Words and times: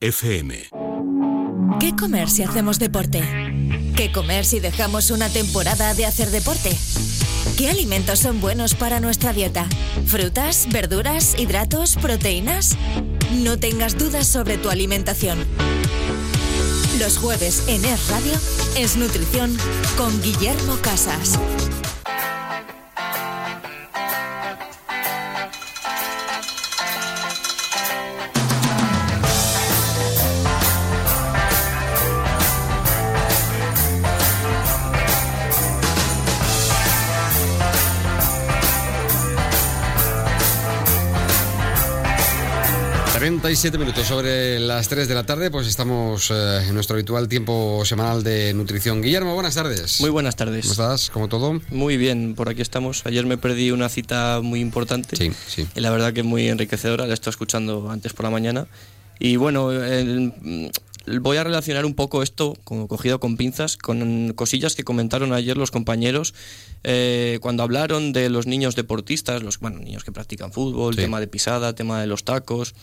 FM. 0.00 0.68
¿Qué 1.80 1.96
comer 1.98 2.28
si 2.28 2.42
hacemos 2.42 2.78
deporte? 2.78 3.22
¿Qué 3.96 4.12
comer 4.12 4.44
si 4.44 4.60
dejamos 4.60 5.10
una 5.10 5.30
temporada 5.30 5.94
de 5.94 6.04
hacer 6.04 6.30
deporte? 6.30 6.76
¿Qué 7.56 7.70
alimentos 7.70 8.18
son 8.18 8.42
buenos 8.42 8.74
para 8.74 9.00
nuestra 9.00 9.32
dieta? 9.32 9.66
¿Frutas, 10.04 10.68
verduras, 10.70 11.38
hidratos, 11.38 11.96
proteínas? 11.96 12.76
No 13.32 13.58
tengas 13.58 13.96
dudas 13.96 14.26
sobre 14.26 14.58
tu 14.58 14.68
alimentación. 14.68 15.38
Los 16.98 17.16
jueves 17.16 17.64
en 17.66 17.82
Es 17.86 18.10
Radio 18.10 18.34
es 18.76 18.98
Nutrición 18.98 19.56
con 19.96 20.20
Guillermo 20.20 20.76
Casas. 20.82 21.38
37 43.26 43.76
minutos 43.76 44.06
sobre 44.06 44.60
las 44.60 44.88
3 44.88 45.08
de 45.08 45.14
la 45.16 45.26
tarde, 45.26 45.50
pues 45.50 45.66
estamos 45.66 46.30
eh, 46.30 46.60
en 46.68 46.74
nuestro 46.74 46.94
habitual 46.94 47.26
tiempo 47.26 47.84
semanal 47.84 48.22
de 48.22 48.54
nutrición. 48.54 49.02
Guillermo, 49.02 49.34
buenas 49.34 49.56
tardes. 49.56 50.00
Muy 50.00 50.10
buenas 50.10 50.36
tardes. 50.36 50.60
¿Cómo 50.62 50.70
estás? 50.70 51.10
¿Cómo 51.10 51.28
todo? 51.28 51.60
Muy 51.70 51.96
bien, 51.96 52.36
por 52.36 52.48
aquí 52.48 52.62
estamos. 52.62 53.04
Ayer 53.04 53.26
me 53.26 53.36
perdí 53.36 53.72
una 53.72 53.88
cita 53.88 54.38
muy 54.44 54.60
importante. 54.60 55.16
Sí, 55.16 55.32
sí. 55.48 55.66
Y 55.74 55.80
la 55.80 55.90
verdad 55.90 56.12
que 56.12 56.22
muy 56.22 56.46
enriquecedora, 56.46 57.04
la 57.04 57.14
estado 57.14 57.30
escuchando 57.30 57.90
antes 57.90 58.12
por 58.12 58.22
la 58.22 58.30
mañana. 58.30 58.68
Y 59.18 59.34
bueno, 59.34 59.70
voy 61.20 61.36
a 61.36 61.42
relacionar 61.42 61.84
un 61.84 61.94
poco 61.94 62.22
esto, 62.22 62.56
como 62.62 62.86
cogido 62.86 63.18
con 63.18 63.36
pinzas, 63.36 63.76
con 63.76 64.34
cosillas 64.34 64.76
que 64.76 64.84
comentaron 64.84 65.32
ayer 65.32 65.56
los 65.56 65.72
compañeros 65.72 66.32
eh, 66.84 67.38
cuando 67.42 67.64
hablaron 67.64 68.12
de 68.12 68.28
los 68.28 68.46
niños 68.46 68.76
deportistas, 68.76 69.42
los 69.42 69.58
bueno, 69.58 69.80
niños 69.80 70.04
que 70.04 70.12
practican 70.12 70.52
fútbol, 70.52 70.94
tema 70.94 71.18
de 71.18 71.26
pisada, 71.26 71.74
tema 71.74 72.00
de 72.00 72.06
los 72.06 72.22
tacos. 72.22 72.74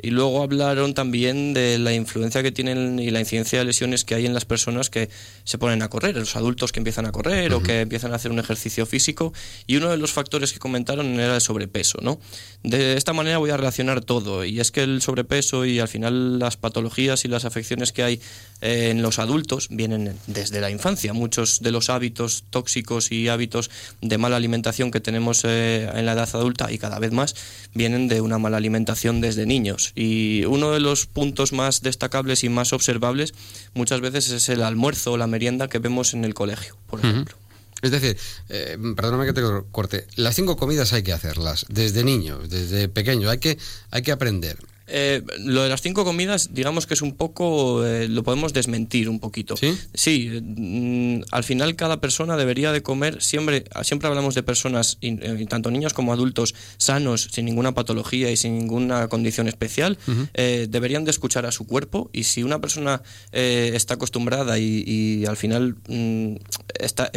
Y 0.00 0.10
luego 0.10 0.42
hablaron 0.42 0.94
también 0.94 1.54
de 1.54 1.78
la 1.78 1.94
influencia 1.94 2.42
que 2.42 2.52
tienen 2.52 2.98
y 2.98 3.10
la 3.10 3.20
incidencia 3.20 3.58
de 3.58 3.64
lesiones 3.64 4.04
que 4.04 4.14
hay 4.14 4.26
en 4.26 4.34
las 4.34 4.44
personas 4.44 4.90
que 4.90 5.08
se 5.44 5.58
ponen 5.58 5.82
a 5.82 5.88
correr, 5.88 6.16
los 6.16 6.36
adultos 6.36 6.72
que 6.72 6.80
empiezan 6.80 7.06
a 7.06 7.12
correr 7.12 7.54
o 7.54 7.62
que 7.62 7.80
empiezan 7.80 8.12
a 8.12 8.16
hacer 8.16 8.30
un 8.30 8.38
ejercicio 8.38 8.84
físico. 8.84 9.32
Y 9.66 9.76
uno 9.76 9.90
de 9.90 9.96
los 9.96 10.12
factores 10.12 10.52
que 10.52 10.58
comentaron 10.58 11.18
era 11.18 11.36
el 11.36 11.40
sobrepeso. 11.40 11.98
¿no? 12.02 12.20
De 12.62 12.96
esta 12.96 13.12
manera 13.12 13.38
voy 13.38 13.50
a 13.50 13.56
relacionar 13.56 14.02
todo. 14.02 14.44
Y 14.44 14.60
es 14.60 14.70
que 14.70 14.82
el 14.82 15.00
sobrepeso 15.00 15.64
y 15.64 15.78
al 15.78 15.88
final 15.88 16.38
las 16.38 16.56
patologías 16.56 17.24
y 17.24 17.28
las 17.28 17.44
afecciones 17.44 17.92
que 17.92 18.02
hay 18.02 18.20
eh, 18.60 18.90
en 18.90 19.02
los 19.02 19.18
adultos 19.18 19.68
vienen 19.70 20.16
desde 20.26 20.60
la 20.60 20.70
infancia. 20.70 21.12
Muchos 21.12 21.60
de 21.60 21.70
los 21.70 21.90
hábitos 21.90 22.44
tóxicos 22.50 23.12
y 23.12 23.28
hábitos 23.28 23.70
de 24.02 24.18
mala 24.18 24.36
alimentación 24.36 24.90
que 24.90 25.00
tenemos 25.00 25.42
eh, 25.44 25.90
en 25.94 26.06
la 26.06 26.12
edad 26.12 26.28
adulta 26.34 26.70
y 26.70 26.78
cada 26.78 26.98
vez 26.98 27.12
más 27.12 27.34
vienen 27.74 28.08
de 28.08 28.20
una 28.20 28.38
mala 28.38 28.56
alimentación 28.58 29.20
desde 29.20 29.46
niños. 29.46 29.85
Y 29.94 30.44
uno 30.44 30.72
de 30.72 30.80
los 30.80 31.06
puntos 31.06 31.52
más 31.52 31.82
destacables 31.82 32.44
y 32.44 32.48
más 32.48 32.72
observables 32.72 33.34
muchas 33.74 34.00
veces 34.00 34.30
es 34.30 34.48
el 34.48 34.62
almuerzo 34.62 35.12
o 35.12 35.16
la 35.16 35.26
merienda 35.26 35.68
que 35.68 35.78
vemos 35.78 36.14
en 36.14 36.24
el 36.24 36.34
colegio, 36.34 36.76
por 36.86 37.00
ejemplo. 37.00 37.36
Es 37.82 37.90
decir, 37.90 38.16
eh, 38.48 38.78
perdóname 38.96 39.26
que 39.26 39.32
te 39.34 39.42
corte, 39.70 40.06
las 40.16 40.34
cinco 40.34 40.56
comidas 40.56 40.92
hay 40.92 41.02
que 41.02 41.12
hacerlas 41.12 41.66
desde 41.68 42.04
niño, 42.04 42.38
desde 42.38 42.88
pequeño, 42.88 43.28
hay 43.28 43.38
que, 43.38 43.58
hay 43.90 44.02
que 44.02 44.12
aprender. 44.12 44.58
Eh, 44.86 45.22
lo 45.40 45.62
de 45.62 45.68
las 45.68 45.82
cinco 45.82 46.04
comidas, 46.04 46.50
digamos 46.52 46.86
que 46.86 46.94
es 46.94 47.02
un 47.02 47.16
poco, 47.16 47.84
eh, 47.84 48.08
lo 48.08 48.22
podemos 48.22 48.52
desmentir 48.52 49.08
un 49.08 49.18
poquito. 49.18 49.56
Sí. 49.56 49.76
Sí, 49.94 50.30
mm, 50.42 51.22
al 51.30 51.44
final 51.44 51.76
cada 51.76 52.00
persona 52.00 52.36
debería 52.36 52.72
de 52.72 52.82
comer, 52.82 53.22
siempre, 53.22 53.64
siempre 53.82 54.08
hablamos 54.08 54.34
de 54.34 54.42
personas, 54.42 54.98
eh, 55.00 55.46
tanto 55.48 55.70
niños 55.70 55.92
como 55.92 56.12
adultos, 56.12 56.54
sanos, 56.76 57.28
sin 57.32 57.46
ninguna 57.46 57.74
patología 57.74 58.30
y 58.30 58.36
sin 58.36 58.58
ninguna 58.58 59.08
condición 59.08 59.48
especial, 59.48 59.98
deberían 60.34 61.04
de 61.04 61.10
escuchar 61.10 61.46
a 61.46 61.52
su 61.52 61.66
cuerpo 61.66 62.10
y 62.12 62.24
si 62.24 62.42
una 62.42 62.60
persona 62.60 63.02
está 63.32 63.94
acostumbrada 63.94 64.58
y, 64.58 65.24
al 65.26 65.36
final 65.36 65.76
mm, 65.88 66.36
está 66.78 67.10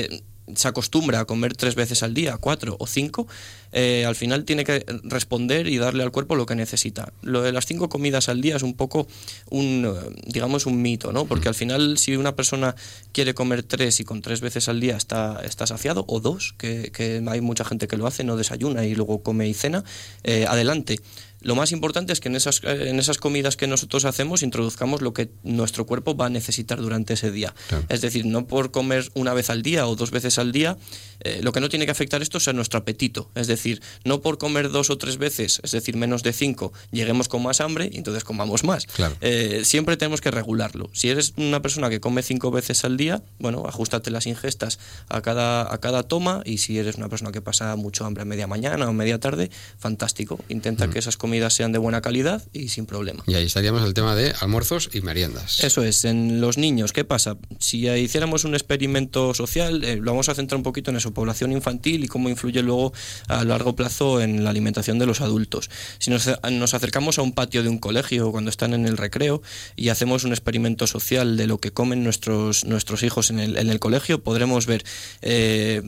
se 0.55 0.67
acostumbra 0.67 1.21
a 1.21 1.25
comer 1.25 1.55
tres 1.55 1.75
veces 1.75 2.03
al 2.03 2.13
día, 2.13 2.37
cuatro 2.37 2.75
o 2.79 2.87
cinco, 2.87 3.27
eh, 3.71 4.05
al 4.05 4.15
final 4.15 4.45
tiene 4.45 4.63
que 4.63 4.85
responder 5.03 5.67
y 5.67 5.77
darle 5.77 6.03
al 6.03 6.11
cuerpo 6.11 6.35
lo 6.35 6.45
que 6.45 6.55
necesita. 6.55 7.13
Lo 7.21 7.41
de 7.41 7.51
las 7.51 7.65
cinco 7.65 7.89
comidas 7.89 8.29
al 8.29 8.41
día 8.41 8.55
es 8.55 8.63
un 8.63 8.73
poco 8.73 9.07
un, 9.49 9.85
eh, 9.85 10.21
digamos, 10.25 10.65
un 10.65 10.81
mito, 10.81 11.11
¿no? 11.11 11.25
Porque 11.25 11.49
al 11.49 11.55
final 11.55 11.97
si 11.97 12.15
una 12.15 12.35
persona 12.35 12.75
quiere 13.11 13.33
comer 13.33 13.63
tres 13.63 13.99
y 13.99 14.03
con 14.03 14.21
tres 14.21 14.41
veces 14.41 14.69
al 14.69 14.79
día 14.79 14.97
está, 14.97 15.41
está 15.43 15.67
saciado, 15.67 16.05
o 16.07 16.19
dos, 16.19 16.55
que, 16.57 16.91
hay 17.27 17.41
mucha 17.41 17.63
gente 17.63 17.87
que 17.87 17.97
lo 17.97 18.07
hace, 18.07 18.23
no 18.23 18.35
desayuna 18.35 18.85
y 18.85 18.95
luego 18.95 19.21
come 19.21 19.47
y 19.47 19.53
cena, 19.53 19.83
eh, 20.23 20.45
adelante. 20.47 20.99
Lo 21.41 21.55
más 21.55 21.71
importante 21.71 22.13
es 22.13 22.19
que 22.19 22.27
en 22.27 22.35
esas, 22.35 22.61
eh, 22.63 22.89
en 22.89 22.99
esas 22.99 23.17
comidas 23.17 23.55
que 23.55 23.67
nosotros 23.67 24.05
hacemos 24.05 24.43
introduzcamos 24.43 25.01
lo 25.01 25.13
que 25.13 25.29
nuestro 25.43 25.85
cuerpo 25.85 26.15
va 26.15 26.25
a 26.25 26.29
necesitar 26.29 26.79
durante 26.79 27.13
ese 27.13 27.31
día. 27.31 27.53
Es 27.87 28.01
decir, 28.01 28.25
no 28.25 28.45
por 28.45 28.71
comer 28.71 29.09
una 29.13 29.33
vez 29.33 29.49
al 29.49 29.61
día 29.61 29.87
o 29.87 29.95
dos 29.95 30.11
veces 30.11 30.37
al 30.37 30.51
día, 30.51 30.77
eh, 31.21 31.39
lo 31.41 31.51
que 31.51 31.61
no 31.61 31.69
tiene 31.69 31.85
que 31.85 31.91
afectar 31.91 32.21
esto 32.21 32.39
es 32.39 32.47
a 32.47 32.53
nuestro 32.53 32.79
apetito. 32.79 33.29
Es 33.35 33.47
decir, 33.47 33.81
no 34.03 34.21
por 34.21 34.37
comer 34.37 34.69
dos 34.69 34.89
o 34.89 34.97
tres 34.97 35.17
veces, 35.17 35.61
es 35.63 35.71
decir, 35.71 35.95
menos 35.95 36.23
de 36.23 36.33
cinco, 36.33 36.73
lleguemos 36.91 37.29
con 37.29 37.43
más 37.43 37.61
hambre 37.61 37.89
y 37.91 37.97
entonces 37.97 38.23
comamos 38.23 38.63
más. 38.63 38.87
Eh, 39.21 39.61
siempre 39.63 39.95
tenemos 39.97 40.21
que 40.21 40.31
regularlo. 40.31 40.89
Si 40.93 41.09
eres 41.09 41.33
una 41.37 41.61
persona 41.61 41.89
que 41.89 41.99
come 41.99 42.21
cinco 42.21 42.51
veces 42.51 42.83
al 42.83 42.97
día, 42.97 43.23
bueno, 43.39 43.63
ajustate 43.65 44.11
las 44.11 44.27
ingestas 44.27 44.79
a 45.07 45.21
cada, 45.21 45.73
a 45.73 45.77
cada 45.79 46.03
toma 46.03 46.41
y 46.45 46.57
si 46.57 46.77
eres 46.77 46.95
una 46.95 47.07
persona 47.07 47.31
que 47.31 47.41
pasa 47.41 47.75
mucho 47.75 48.05
hambre 48.05 48.23
a 48.23 48.25
media 48.25 48.47
mañana 48.47 48.89
o 48.89 48.93
media 48.93 49.19
tarde, 49.19 49.49
fantástico. 49.77 50.39
Intenta 50.49 50.89
que 50.89 50.99
esas 50.99 51.17
comidas 51.17 51.28
comidas 51.29 51.53
sean 51.53 51.71
de 51.71 51.77
buena 51.77 52.01
calidad 52.01 52.41
y 52.53 52.69
sin 52.69 52.87
problema. 52.87 53.23
Y 53.27 53.35
ahí 53.35 53.45
estaríamos 53.45 53.83
el 53.83 53.93
tema 53.93 54.15
de 54.15 54.33
almuerzos 54.41 54.89
y 54.93 55.01
meriendas. 55.01 55.63
Eso 55.63 55.83
es, 55.83 56.03
en 56.03 56.41
los 56.41 56.57
niños, 56.57 56.91
¿qué 56.91 57.05
pasa? 57.05 57.37
Si 57.59 57.87
hiciéramos 57.87 58.45
un 58.45 58.55
experimento 58.55 59.35
social, 59.35 59.83
eh, 59.83 59.97
lo 59.97 60.09
vamos 60.09 60.27
a 60.27 60.33
centrar 60.33 60.57
un 60.57 60.63
poquito 60.63 60.89
en 60.89 60.99
su 60.99 61.13
población 61.13 61.51
infantil 61.51 62.03
y 62.03 62.07
cómo 62.07 62.29
influye 62.29 62.63
luego 62.63 62.93
a 63.27 63.43
largo 63.43 63.75
plazo 63.75 64.21
en 64.21 64.43
la 64.43 64.49
alimentación 64.49 64.97
de 64.97 65.05
los 65.05 65.21
adultos. 65.21 65.69
Si 65.99 66.09
nos, 66.09 66.27
acercamos 66.73 67.19
a 67.19 67.21
un 67.21 67.33
patio 67.33 67.61
de 67.61 67.69
un 67.69 67.77
colegio 67.77 68.31
cuando 68.31 68.49
están 68.49 68.73
en 68.73 68.87
el 68.87 68.97
recreo 68.97 69.43
y 69.75 69.89
hacemos 69.89 70.23
un 70.23 70.31
experimento 70.31 70.87
social 70.87 71.37
de 71.37 71.45
lo 71.45 71.59
que 71.59 71.69
comen 71.69 72.03
nuestros, 72.03 72.65
nuestros 72.65 73.03
hijos 73.03 73.29
en 73.29 73.39
el, 73.39 73.55
en 73.55 73.69
el 73.69 73.79
colegio, 73.79 74.23
podremos 74.23 74.65
ver, 74.65 74.83
eh, 75.21 75.83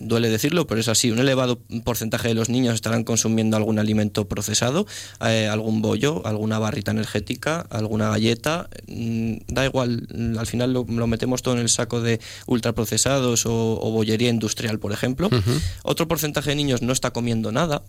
duele 0.00 0.30
decirlo, 0.30 0.66
pero 0.66 0.80
es 0.80 0.88
así, 0.88 1.12
un 1.12 1.20
elevado 1.20 1.60
porcentaje 1.84 2.26
de 2.26 2.34
los 2.34 2.48
niños 2.48 2.74
estarán 2.74 3.04
consumiendo 3.04 3.56
algún 3.56 3.78
alimento 3.78 4.26
procesado 4.26 4.79
eh, 5.26 5.48
algún 5.48 5.82
bollo, 5.82 6.22
alguna 6.24 6.58
barrita 6.58 6.90
energética, 6.90 7.66
alguna 7.70 8.10
galleta, 8.10 8.68
mm, 8.86 9.36
da 9.48 9.64
igual, 9.64 10.06
al 10.38 10.46
final 10.46 10.72
lo, 10.72 10.84
metemos 10.84 11.42
todo 11.42 11.54
en 11.54 11.60
el 11.60 11.68
saco 11.68 12.00
de 12.00 12.20
ultraprocesados 12.46 13.46
o, 13.46 13.78
o 13.80 13.90
bollería 13.90 14.30
industrial, 14.30 14.78
por 14.78 14.92
ejemplo. 14.92 15.30
Otro 15.82 16.08
porcentaje 16.08 16.50
de 16.50 16.56
niños 16.56 16.82
no 16.82 16.92
está 16.92 17.10
comiendo 17.10 17.52
nada. 17.52 17.82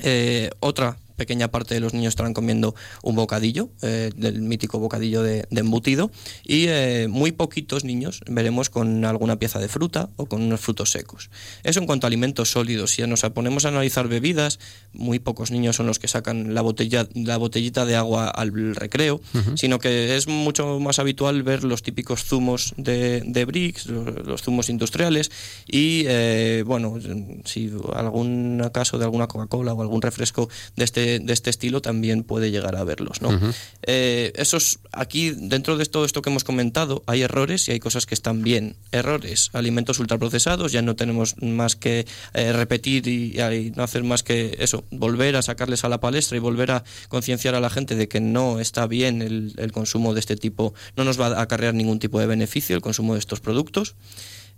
Eh, 0.00 0.50
otra 0.60 0.96
pequeña 1.22 1.52
parte 1.52 1.74
de 1.74 1.80
los 1.80 1.94
niños 1.94 2.10
estarán 2.10 2.34
comiendo 2.34 2.74
un 3.04 3.14
bocadillo, 3.14 3.70
eh, 3.82 4.10
del 4.16 4.42
mítico 4.42 4.80
bocadillo 4.80 5.22
de, 5.22 5.46
embutido, 5.52 6.10
y 6.42 6.66
eh, 6.66 7.06
muy 7.08 7.30
poquitos 7.30 7.84
niños 7.84 8.22
veremos 8.26 8.70
con 8.70 9.04
alguna 9.04 9.38
pieza 9.38 9.60
de 9.60 9.68
fruta 9.68 10.10
o 10.16 10.26
con 10.26 10.42
unos 10.42 10.58
frutos 10.58 10.90
secos. 10.90 11.30
Eso 11.62 11.78
en 11.78 11.86
cuanto 11.86 12.06
a 12.06 12.08
alimentos 12.08 12.50
sólidos. 12.50 12.90
Si 12.90 13.06
nos 13.06 13.20
ponemos 13.32 13.64
a 13.64 13.68
analizar 13.68 14.08
bebidas, 14.08 14.58
muy 14.92 15.20
pocos 15.20 15.52
niños 15.52 15.76
son 15.76 15.86
los 15.86 16.00
que 16.00 16.08
sacan 16.08 16.54
la, 16.54 16.60
botella, 16.60 17.06
la 17.14 17.36
botellita 17.36 17.86
de 17.86 17.94
agua 17.94 18.28
al 18.28 18.74
recreo, 18.74 19.20
sino 19.54 19.78
que 19.78 20.16
es 20.16 20.26
mucho 20.26 20.80
más 20.80 20.98
habitual 20.98 21.44
ver 21.44 21.62
los 21.62 21.84
típicos 21.84 22.24
zumos 22.24 22.74
de, 22.76 23.22
de 23.24 23.44
bricks, 23.44 23.86
los, 23.86 24.42
zumos 24.42 24.68
industriales, 24.68 25.30
y 25.68 26.02
eh, 26.08 26.64
bueno, 26.66 26.98
si 27.44 27.70
algún 27.94 28.60
caso 28.74 28.98
de 28.98 29.04
alguna 29.04 29.28
Coca-Cola 29.28 29.72
o 29.72 29.82
algún 29.82 30.02
refresco 30.02 30.48
de 30.76 30.84
este 30.84 31.11
de, 31.18 31.32
este 31.32 31.50
estilo 31.50 31.82
también 31.82 32.22
puede 32.24 32.50
llegar 32.50 32.76
a 32.76 32.84
verlos. 32.84 33.22
¿no? 33.22 33.38
Eh, 33.82 34.32
esos, 34.36 34.80
aquí, 34.92 35.30
dentro 35.30 35.76
de 35.76 35.86
todo 35.86 36.04
esto 36.04 36.22
que 36.22 36.30
hemos 36.30 36.44
comentado, 36.44 37.02
hay 37.06 37.22
errores 37.22 37.68
y 37.68 37.72
hay 37.72 37.80
cosas 37.80 38.06
que 38.06 38.14
están 38.14 38.42
bien. 38.42 38.76
Errores, 38.92 39.50
alimentos 39.52 39.98
ultraprocesados, 39.98 40.72
ya 40.72 40.82
no 40.82 40.96
tenemos 40.96 41.40
más 41.42 41.76
que 41.76 42.06
eh, 42.34 42.52
repetir 42.52 43.06
y, 43.08 43.72
no 43.76 43.82
hacer 43.82 44.04
más 44.04 44.22
que 44.22 44.56
eso, 44.58 44.84
volver 44.90 45.36
a 45.36 45.42
sacarles 45.42 45.84
a 45.84 45.88
la 45.88 46.00
palestra 46.00 46.36
y 46.36 46.40
volver 46.40 46.70
a 46.70 46.84
concienciar 47.08 47.54
a 47.54 47.60
la 47.60 47.70
gente 47.70 47.94
de 47.94 48.08
que 48.08 48.20
no 48.20 48.60
está 48.60 48.86
bien 48.86 49.22
el, 49.22 49.54
el 49.56 49.72
consumo 49.72 50.14
de 50.14 50.20
este 50.20 50.36
tipo, 50.36 50.74
no 50.96 51.04
nos 51.04 51.20
va 51.20 51.28
a 51.28 51.42
acarrear 51.42 51.74
ningún 51.74 51.98
tipo 51.98 52.20
de 52.20 52.26
beneficio 52.26 52.76
el 52.76 52.82
consumo 52.82 53.14
de 53.14 53.18
estos 53.18 53.40
productos. 53.40 53.94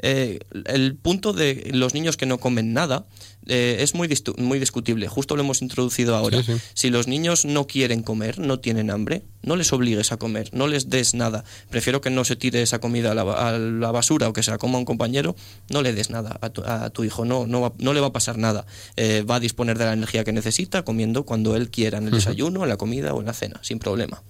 Eh, 0.06 0.41
el 0.67 0.97
punto 0.97 1.33
de 1.33 1.71
los 1.73 1.95
niños 1.95 2.19
que 2.19 2.27
no 2.27 2.37
comen 2.37 2.75
nada 2.75 3.06
eh, 3.47 3.79
es 3.81 3.95
muy, 3.95 4.06
muy 4.37 4.59
discutible. 4.59 5.09
Justo 5.09 5.35
lo 5.35 5.43
hemos 5.43 5.62
introducido 5.62 6.15
ahora. 6.15 6.43
Si 6.75 6.91
los 6.91 7.09
niños 7.09 7.47
no 7.47 7.67
quieren 7.67 8.03
comer, 8.03 8.39
no 8.39 8.61
tienen 8.61 8.91
hambre, 8.91 9.23
no 9.41 9.56
les 9.56 9.73
obligues 9.73 10.12
a 10.12 10.19
comer, 10.19 10.51
no 10.53 10.67
les 10.67 10.91
des 10.91 11.15
nada. 11.15 11.45
Prefiero 11.71 12.03
que 12.03 12.11
no 12.11 12.27
se 12.27 12.37
tire 12.37 12.61
esa 12.61 12.81
comida 12.81 13.12
a 13.12 13.15
la, 13.15 13.91
basura 13.93 14.29
o 14.29 14.35
que 14.35 14.43
se 14.43 14.51
la 14.51 14.59
coma 14.59 14.77
un 14.77 14.85
compañero, 14.85 15.37
no 15.71 15.81
le 15.81 15.95
des 15.95 16.11
nada 16.11 16.39
a 16.39 16.91
tu, 16.91 17.05
hijo, 17.05 17.25
no, 17.25 17.47
no, 17.47 17.75
no 17.79 17.95
le 17.95 18.01
va 18.01 18.09
a 18.09 18.12
pasar 18.12 18.37
nada. 18.37 18.67
Eh, 18.97 19.23
va 19.23 19.37
a 19.37 19.41
disponer 19.41 19.79
de 19.79 19.87
la 19.87 19.95
energía 19.95 20.23
que 20.25 20.33
necesita 20.33 20.85
comiendo 20.85 21.25
cuando 21.25 21.56
él 21.56 21.71
quiera, 21.71 21.97
en 21.97 22.05
el 22.05 22.11
desayuno, 22.11 22.62
en 22.62 22.69
la 22.69 22.77
comida 22.77 23.15
o 23.15 23.21
en 23.21 23.27
la 23.27 23.33
cena, 23.33 23.59
sin 23.62 23.79
problema. 23.79 24.23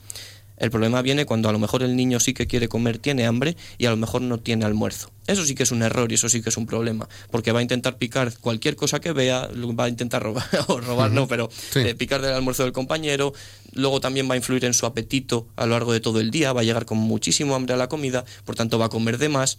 El 0.57 0.71
problema 0.71 1.03
viene 1.03 1.27
cuando 1.27 1.49
a 1.49 1.53
lo 1.53 1.59
mejor 1.59 1.83
el 1.83 1.97
niño 1.97 2.21
sí 2.21 2.33
que 2.33 2.47
quiere 2.47 2.69
comer, 2.69 2.99
tiene 2.99 3.27
hambre 3.27 3.57
y 3.77 3.87
a 3.87 3.91
lo 3.91 3.97
mejor 3.97 4.23
no 4.23 4.39
tiene 4.39 4.65
almuerzo. 4.65 5.11
Eso 5.27 5.45
sí 5.45 5.55
que 5.55 5.63
es 5.63 5.73
un 5.73 5.83
error 5.83 6.11
y 6.13 6.15
eso 6.15 6.29
sí 6.29 6.43
que 6.43 6.51
es 6.51 6.57
un 6.57 6.67
problema, 6.67 7.09
porque 7.31 7.51
va 7.51 7.61
a 7.61 7.63
intentar 7.63 7.97
picar 7.97 8.33
cualquier 8.39 8.77
cosa 8.77 9.01
que 9.01 9.13
vea, 9.13 9.49
va 9.49 9.85
a 9.85 9.89
intentar 9.89 10.23
robar, 10.23 10.45
o 10.69 10.81
robar 10.81 11.11
no, 11.11 11.27
pero 11.27 11.49
eh, 11.77 11.95
picar 11.95 12.21
del 12.21 12.35
almuerzo 12.35 12.63
del 12.63 12.73
compañero, 12.73 13.33
luego 13.73 14.01
también 14.01 14.29
va 14.29 14.35
a 14.35 14.37
influir 14.37 14.65
en 14.65 14.75
su 14.75 14.87
apetito 14.87 15.49
a 15.57 15.67
lo 15.67 15.73
largo 15.73 15.93
de 15.93 16.01
todo 16.01 16.21
el 16.21 16.31
día, 16.31 16.53
va 16.53 16.61
a 16.61 16.65
llegar 16.65 16.85
con 16.85 16.99
muchísimo 16.99 17.55
hambre 17.55 17.75
a 17.75 17.77
la 17.77 17.89
comida, 17.89 18.25
por 18.45 18.55
tanto 18.55 18.79
va 18.79 18.87
a 18.87 18.91
comer 18.91 19.19
de 19.19 19.31
más, 19.31 19.59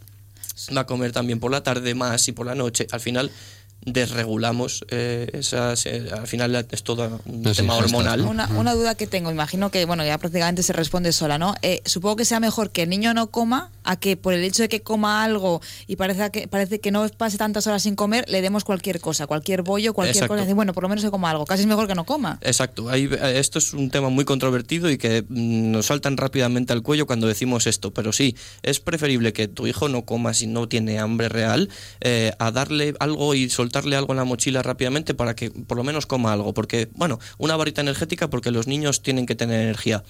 va 0.76 0.82
a 0.82 0.86
comer 0.86 1.12
también 1.12 1.40
por 1.40 1.52
la 1.52 1.64
tarde 1.64 1.96
más 1.96 2.28
y 2.28 2.32
por 2.32 2.46
la 2.46 2.56
noche. 2.56 2.88
Al 2.92 3.00
final 3.00 3.32
desregulamos 3.86 4.86
eh, 4.90 5.30
esas, 5.34 5.86
eh, 5.86 6.10
al 6.12 6.28
final 6.28 6.66
es 6.72 6.84
todo 6.84 7.22
un 7.26 7.44
tema 7.44 7.76
hormonal. 7.76 8.22
Una, 8.22 8.48
una, 8.48 8.74
duda 8.74 8.96
que 8.96 9.08
tengo, 9.08 9.32
imagino 9.32 9.70
que 9.70 9.86
bueno 9.86 10.04
ya 10.06 10.18
prácticamente 10.18 10.64
se 10.64 10.74
responde 10.74 11.12
sola, 11.12 11.38
¿no? 11.38 11.56
Eh, 11.62 11.82
supongo 11.86 12.16
que 12.16 12.26
sea 12.26 12.40
mejor 12.40 12.72
que 12.72 12.84
el 12.84 12.90
niño 12.90 13.14
no 13.14 13.28
coma 13.28 13.70
a 13.86 13.96
que 13.96 14.18
por 14.18 14.34
el 14.34 14.44
hecho 14.44 14.64
de 14.64 14.70
que 14.70 14.82
coma 14.82 15.24
algo 15.24 15.62
y 15.88 15.96
parece 15.96 16.32
que 16.32 16.48
parece 16.48 16.80
que 16.80 16.92
no 16.92 17.08
pase 17.10 17.38
tantas 17.38 17.68
horas 17.68 17.84
sin 17.84 17.96
comer 17.96 18.26
le 18.28 18.42
demos 18.42 18.64
cualquier 18.64 19.00
cosa, 19.00 19.28
cualquier 19.28 19.62
bollo, 19.62 19.94
cualquier 19.94 20.28
cosa, 20.28 20.54
bueno 20.54 20.74
por 20.74 20.84
lo 20.84 20.90
menos 20.90 21.04
se 21.04 21.12
coma 21.12 21.30
algo, 21.30 21.46
casi 21.46 21.62
es 21.62 21.68
mejor 21.68 21.88
que 21.88 21.96
no 21.96 22.06
coma. 22.06 22.40
Exacto, 22.42 22.92
esto 22.92 23.60
es 23.60 23.74
un 23.74 23.90
tema 23.90 24.10
muy 24.10 24.26
controvertido 24.26 24.90
y 24.90 24.98
que 24.98 25.24
mm, 25.28 25.72
nos 25.72 25.86
saltan 25.86 26.18
rápidamente 26.18 26.74
al 26.74 26.82
cuello 26.82 27.06
cuando 27.06 27.28
decimos 27.28 27.68
esto, 27.68 27.94
pero 27.94 28.12
sí 28.12 28.36
es 28.64 28.80
preferible 28.80 29.32
que 29.32 29.48
tu 29.48 29.68
hijo 29.68 29.90
no 29.90 30.06
coma 30.06 30.34
si 30.34 30.48
no 30.48 30.68
tiene 30.68 31.00
hambre 31.00 31.30
real 31.30 31.70
a 32.40 32.52
darle 32.52 32.96
algo 33.00 33.36
y 33.36 33.50
soltar 33.50 33.76
darle 33.76 33.96
algo 33.96 34.14
en 34.14 34.18
la 34.18 34.24
mochila 34.24 34.64
rápidamente 34.64 35.14
para 35.14 35.36
que 35.36 35.52
por 35.52 35.78
lo 35.78 35.84
menos 35.84 36.08
coma 36.08 36.34
algo. 36.34 36.54
Porque, 36.54 36.90
bueno, 36.96 37.20
una 37.38 37.56
varita 37.56 37.82
energética 37.82 38.30
porque 38.30 38.52
los 38.52 38.68
niños 38.68 39.04
tienen 39.04 39.26
que 39.26 39.36
tener 39.36 39.62
energía 39.62 40.04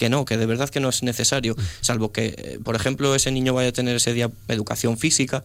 que 0.00 0.08
no, 0.08 0.24
que 0.24 0.38
de 0.38 0.46
verdad 0.46 0.70
que 0.70 0.80
no 0.80 0.88
es 0.88 1.02
necesario, 1.02 1.54
mm. 1.54 1.62
salvo 1.82 2.10
que, 2.10 2.34
eh, 2.38 2.58
por 2.64 2.74
ejemplo, 2.74 3.14
ese 3.14 3.30
niño 3.30 3.52
vaya 3.52 3.68
a 3.68 3.72
tener 3.72 3.94
ese 3.94 4.14
día 4.14 4.30
educación 4.48 4.96
física, 4.96 5.44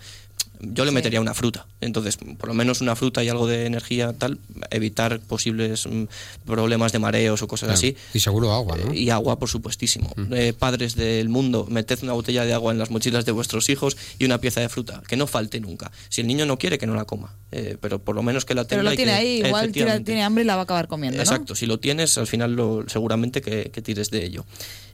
yo 0.60 0.86
le 0.86 0.92
metería 0.92 1.22
una 1.22 1.34
fruta. 1.34 1.68
Entonces, 1.82 2.18
por 2.18 2.48
lo 2.48 2.54
menos 2.54 2.82
una 2.82 2.96
fruta 2.96 3.24
y 3.24 3.30
algo 3.30 3.48
de 3.48 3.66
energía, 3.66 4.14
tal, 4.14 4.40
evitar 4.72 5.20
posibles 5.20 5.88
mm, 5.88 6.06
problemas 6.46 6.92
de 6.92 7.00
mareos 7.00 7.42
o 7.42 7.48
cosas 7.48 7.70
así. 7.70 7.96
Y 8.14 8.20
seguro 8.20 8.52
agua, 8.52 8.78
¿no? 8.78 8.92
Eh, 8.92 8.98
y 9.00 9.10
agua, 9.10 9.40
por 9.40 9.50
supuestísimo. 9.50 10.12
Mm. 10.16 10.34
Eh, 10.34 10.54
padres 10.54 10.96
del 10.96 11.30
mundo, 11.30 11.68
meted 11.70 12.00
una 12.04 12.14
botella 12.14 12.46
de 12.46 12.54
agua 12.54 12.72
en 12.72 12.80
las 12.80 12.92
mochilas 12.92 13.26
de 13.26 13.32
vuestros 13.32 13.70
hijos 13.70 13.98
y 14.20 14.26
una 14.26 14.40
pieza 14.40 14.62
de 14.62 14.70
fruta, 14.70 15.02
que 15.08 15.18
no 15.18 15.28
falte 15.28 15.60
nunca. 15.60 15.92
Si 16.10 16.22
el 16.22 16.28
niño 16.28 16.46
no 16.46 16.58
quiere, 16.58 16.78
que 16.78 16.88
no 16.88 16.96
la 16.96 17.06
coma, 17.06 17.36
eh, 17.52 17.78
pero 17.80 18.00
por 18.00 18.16
lo 18.16 18.24
menos 18.24 18.46
que 18.46 18.54
la 18.54 18.66
tenga. 18.66 18.82
Pero 18.82 18.92
lo 18.92 18.96
tiene 18.96 19.12
ahí, 19.12 19.42
igual 19.46 19.72
tiene 19.72 20.24
hambre 20.24 20.44
y 20.44 20.48
la 20.48 20.56
va 20.56 20.62
a 20.62 20.64
acabar 20.64 20.88
comiendo. 20.88 21.20
Exacto, 21.20 21.56
si 21.56 21.66
lo 21.66 21.80
tienes, 21.80 22.18
al 22.18 22.28
final 22.28 22.54
lo, 22.54 22.86
seguramente 22.88 23.42
que, 23.42 23.72
que 23.72 23.82
tires 23.82 24.10
de 24.10 24.26
ello. 24.26 24.46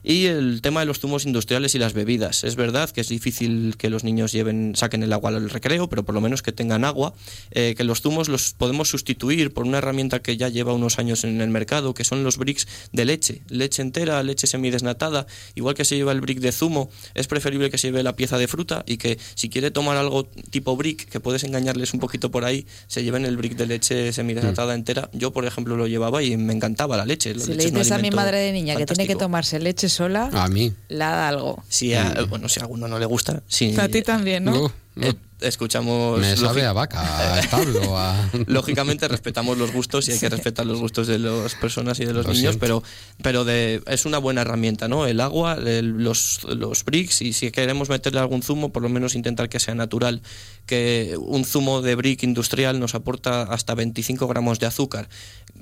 Y 0.02 0.26
el 0.26 0.62
tema 0.62 0.80
de 0.80 0.86
los 0.86 0.98
zumos 0.98 1.26
industriales 1.26 1.74
y 1.74 1.78
las 1.78 1.92
bebidas. 1.92 2.44
Es 2.44 2.56
verdad 2.56 2.90
que 2.90 3.00
es 3.00 3.08
difícil 3.08 3.76
que 3.78 3.90
los 3.90 4.02
niños 4.02 4.32
lleven, 4.32 4.74
saquen 4.74 5.02
el 5.02 5.12
agua 5.12 5.30
al 5.30 5.48
recreo, 5.48 5.88
pero 5.88 6.04
por 6.04 6.14
lo 6.14 6.20
menos 6.20 6.42
que 6.42 6.52
tengan 6.52 6.84
agua. 6.84 7.14
Eh, 7.52 7.74
que 7.76 7.84
los 7.84 8.00
zumos 8.00 8.28
los 8.28 8.52
podemos 8.54 8.88
sustituir 8.88 9.52
por 9.52 9.64
una 9.64 9.78
herramienta 9.78 10.20
que 10.20 10.36
ya 10.36 10.48
lleva 10.48 10.72
unos 10.72 10.98
años 10.98 11.24
en 11.24 11.40
el 11.40 11.50
mercado, 11.50 11.94
que 11.94 12.04
son 12.04 12.24
los 12.24 12.36
bricks 12.36 12.66
de 12.92 13.04
leche. 13.04 13.42
Leche 13.48 13.82
entera, 13.82 14.22
leche 14.22 14.46
semidesnatada. 14.46 15.26
Igual 15.54 15.74
que 15.74 15.84
se 15.84 15.96
lleva 15.96 16.12
el 16.12 16.20
brick 16.20 16.40
de 16.40 16.50
zumo, 16.50 16.90
es 17.14 17.28
preferible 17.28 17.70
que 17.70 17.78
se 17.78 17.88
lleve 17.88 18.02
la 18.02 18.16
pieza 18.16 18.38
de 18.38 18.48
fruta 18.48 18.82
y 18.86 18.96
que 18.96 19.18
si 19.34 19.48
quiere 19.48 19.70
tomar 19.70 19.96
algo 19.96 20.24
tipo 20.24 20.76
brick, 20.76 21.08
que 21.08 21.20
puedes 21.20 21.44
engañarles 21.44 21.94
un 21.94 22.00
poquito 22.00 22.30
por 22.30 22.44
ahí, 22.44 22.66
se 22.88 23.04
lleven 23.04 23.24
el 23.24 23.36
brick 23.36 23.56
de 23.56 23.66
leche 23.66 24.12
semidesnatada 24.12 24.72
mm. 24.72 24.76
entera. 24.76 25.10
Yo, 25.12 25.32
por 25.32 25.44
ejemplo, 25.44 25.76
lo 25.76 25.86
llevaba 25.86 26.22
y 26.22 26.36
me 26.36 26.52
encantaba 26.52 26.96
la 26.96 27.06
leche. 27.06 27.38
si 27.38 27.54
le 27.54 27.64
dices 27.66 27.92
a 27.92 27.98
mi 27.98 28.10
madre 28.10 28.38
de 28.38 28.52
niña 28.52 28.76
que 28.76 28.86
tiene 28.86 29.06
que 29.06 29.14
tomarse 29.16 29.60
leche 29.60 29.88
sola, 29.92 30.28
a 30.32 30.48
mí. 30.48 30.72
La 30.88 31.10
da 31.10 31.28
algo. 31.28 31.62
Si 31.68 31.92
bueno, 32.28 32.48
si 32.48 32.58
a 32.60 32.64
alguno 32.64 32.88
no 32.88 32.98
le 32.98 33.06
gusta. 33.06 33.42
Si, 33.46 33.78
a 33.78 33.88
ti 33.88 34.02
también, 34.02 34.44
¿no? 34.44 34.72
Eh, 35.00 35.14
escuchamos. 35.40 36.20
Me 36.20 36.36
sabe 36.36 36.64
a 36.66 36.72
vaca, 36.72 37.34
a 37.34 37.40
establo. 37.40 37.80
Lógicamente 38.46 39.08
respetamos 39.08 39.56
los 39.56 39.72
gustos 39.72 40.08
y 40.08 40.12
hay 40.12 40.18
que 40.18 40.28
respetar 40.28 40.66
los 40.66 40.80
gustos 40.80 41.06
de 41.06 41.18
las 41.18 41.54
personas 41.54 41.98
y 42.00 42.04
de 42.04 42.12
los 42.12 42.26
niños, 42.26 42.56
pero, 42.58 42.82
pero 43.22 43.44
de, 43.44 43.82
es 43.86 44.04
una 44.04 44.18
buena 44.18 44.42
herramienta, 44.42 44.88
¿no? 44.88 45.06
El 45.06 45.20
agua, 45.20 45.56
los, 45.56 46.44
los 46.44 46.84
bricks 46.84 47.22
y 47.22 47.32
si 47.32 47.50
queremos 47.50 47.88
meterle 47.88 48.20
algún 48.20 48.42
zumo, 48.42 48.70
por 48.70 48.82
lo 48.82 48.88
menos 48.88 49.14
intentar 49.14 49.48
que 49.48 49.60
sea 49.60 49.74
natural. 49.74 50.22
Que 50.66 51.16
un 51.18 51.44
zumo 51.44 51.82
de 51.82 51.94
brick 51.94 52.22
industrial 52.22 52.78
nos 52.78 52.94
aporta 52.94 53.42
hasta 53.42 53.74
25 53.74 54.28
gramos 54.28 54.58
de 54.60 54.66
azúcar 54.66 55.08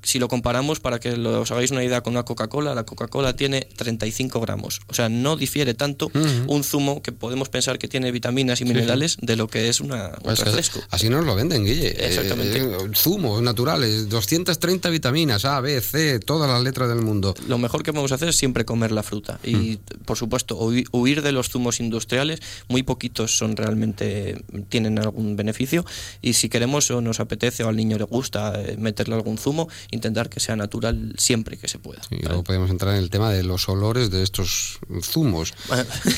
si 0.03 0.19
lo 0.19 0.29
comparamos, 0.29 0.81
para 0.81 1.01
que 1.01 1.13
os 1.13 1.51
hagáis 1.51 1.71
una 1.71 1.85
idea 1.85 2.01
con 2.01 2.15
una 2.15 2.25
Coca-Cola, 2.25 2.75
la 2.75 2.85
Coca-Cola 2.85 3.35
tiene 3.35 3.67
35 3.77 4.41
gramos. 4.41 4.81
O 4.89 4.95
sea, 4.95 5.09
no 5.09 5.37
difiere 5.37 5.75
tanto 5.75 6.11
un 6.47 6.65
zumo 6.65 7.03
que 7.03 7.13
podemos 7.13 7.49
pensar 7.49 7.79
que 7.79 7.89
tiene 7.89 8.11
vitaminas 8.13 8.61
y 8.61 8.65
minerales 8.65 9.17
de 9.21 9.37
lo 9.37 9.49
que 9.49 9.69
es 9.69 9.81
una, 9.81 10.09
un 10.09 10.23
pues 10.25 10.41
refresco. 10.41 10.81
Así 10.91 11.09
nos 11.09 11.25
lo 11.25 11.35
venden, 11.35 11.65
Guille. 11.65 12.07
Exactamente. 12.07 12.59
Eh, 12.59 12.91
zumos 12.95 13.43
naturales, 13.43 14.09
230 14.09 14.89
vitaminas, 14.91 15.45
A, 15.45 15.61
B, 15.61 15.81
C, 15.81 16.19
todas 16.21 16.51
las 16.51 16.63
letras 16.63 16.89
del 16.89 17.03
mundo. 17.03 17.35
Lo 17.49 17.59
mejor 17.59 17.83
que 17.83 17.91
vamos 17.91 18.13
a 18.13 18.17
hacer 18.17 18.29
es 18.29 18.37
siempre 18.37 18.65
comer 18.65 18.93
la 18.93 19.03
fruta. 19.03 19.39
Y, 19.45 19.55
mm. 19.55 20.05
por 20.05 20.17
supuesto, 20.17 20.57
huir 20.59 21.23
de 21.23 21.33
los 21.33 21.49
zumos 21.49 21.81
industriales. 21.81 22.41
Muy 22.69 22.83
poquitos 22.83 23.37
son 23.37 23.57
realmente, 23.57 24.43
tienen 24.69 24.99
algún 24.99 25.37
beneficio. 25.37 25.85
Y 26.23 26.35
si 26.35 26.49
queremos 26.49 26.91
o 26.91 27.01
nos 27.01 27.21
apetece 27.21 27.65
o 27.65 27.69
al 27.69 27.77
niño 27.77 27.99
le 27.99 28.05
gusta 28.05 28.61
eh, 28.61 28.77
meterle 28.79 29.15
algún 29.15 29.39
zumo, 29.39 29.69
intentar 29.91 30.29
que 30.29 30.41
sea 30.41 30.57
natural 30.57 31.15
siempre 31.19 31.57
que 31.57 31.69
se 31.69 31.79
pueda. 31.79 32.01
Y 32.11 32.23
luego 32.23 32.45
podemos 32.45 32.71
entrar 32.71 32.95
en 32.95 33.03
el 33.03 33.11
tema 33.11 33.31
de 33.31 33.43
los 33.43 33.69
olores 33.69 34.11
de 34.11 34.23
estos 34.23 34.79
zumos, 35.03 35.55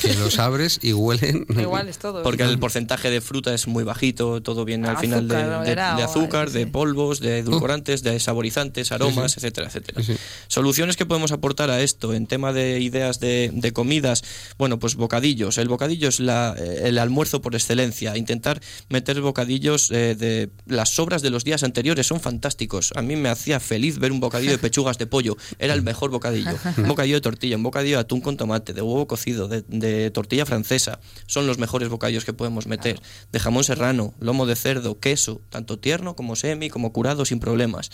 que 0.01 0.13
los 0.15 0.39
abres 0.39 0.79
y 0.81 0.93
huelen... 0.93 1.45
Igual 1.59 1.89
todo. 1.97 2.23
Porque 2.23 2.43
el 2.43 2.59
porcentaje 2.59 3.09
de 3.09 3.21
fruta 3.21 3.53
es 3.53 3.67
muy 3.67 3.83
bajito, 3.83 4.41
todo 4.41 4.65
viene 4.65 4.87
al 4.87 4.97
final 4.97 5.27
de, 5.27 5.81
azúcar, 6.03 6.51
de 6.51 6.67
polvos, 6.67 7.19
de 7.19 7.39
edulcorantes, 7.39 8.03
de 8.03 8.19
saborizantes, 8.19 8.91
aromas, 8.91 9.37
etcétera, 9.37 9.67
etcétera. 9.67 10.01
Soluciones 10.47 10.97
que 10.97 11.05
podemos 11.05 11.31
aportar 11.31 11.69
a 11.69 11.81
esto 11.81 12.13
en 12.13 12.27
tema 12.27 12.53
de 12.53 12.79
ideas 12.79 13.19
de, 13.19 13.71
comidas, 13.73 14.23
bueno, 14.57 14.79
pues 14.79 14.95
bocadillos. 14.95 15.57
El 15.57 15.67
bocadillo 15.67 16.09
es 16.09 16.19
la, 16.19 16.55
el 16.57 16.97
almuerzo 16.97 17.41
por 17.41 17.55
excelencia. 17.55 18.15
Intentar 18.17 18.61
meter 18.89 19.21
bocadillos 19.21 19.91
eh, 19.91 20.15
de 20.15 20.49
las 20.65 20.89
sobras 20.89 21.21
de 21.21 21.29
los 21.29 21.43
días 21.43 21.63
anteriores 21.63 22.07
son 22.07 22.19
fantásticos. 22.19 22.93
A 22.95 23.01
mí 23.01 23.15
me 23.15 23.29
hacía 23.29 23.59
feliz 23.63 23.99
ver 23.99 24.11
un 24.11 24.19
bocadillo 24.19 24.51
de 24.51 24.57
pechugas 24.57 24.97
de 24.97 25.07
pollo. 25.07 25.37
Era 25.59 25.73
el 25.73 25.81
mejor 25.81 26.11
bocadillo. 26.11 26.55
Un 26.77 26.87
bocadillo 26.87 27.15
de 27.15 27.21
tortilla, 27.21 27.55
un 27.55 27.63
bocadillo 27.63 27.97
de 27.97 28.01
atún 28.01 28.21
con 28.21 28.37
tomate, 28.37 28.73
de 28.73 28.81
huevo 28.81 29.07
cocido, 29.07 29.47
de, 29.47 30.11
tortilla 30.11 30.45
francesa. 30.45 30.99
Son 31.25 31.47
los 31.47 31.57
mejores 31.57 31.89
bocadillos 31.89 32.25
que 32.25 32.33
podemos 32.33 32.67
meter. 32.67 33.01
De 33.31 33.39
jamón 33.39 33.63
serrano, 33.63 34.13
lomo 34.19 34.45
de 34.45 34.55
cerdo, 34.55 34.99
queso, 34.99 35.41
tanto 35.49 35.79
tierno 35.79 36.15
como 36.15 36.35
semi, 36.35 36.69
como 36.69 36.93
curado, 36.93 37.25
sin 37.25 37.39
problemas. 37.39 37.89